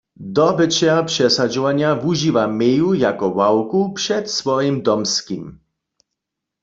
[0.35, 5.43] Dobyćer přesadźowanja wužiwa meju jako ławku před swojim domskim.